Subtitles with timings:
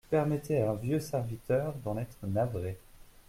[0.09, 2.75] Permettez à un vieux serviteur d'en être navré.